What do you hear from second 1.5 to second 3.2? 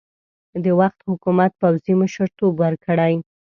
پوځي مشرتوب ورکړي.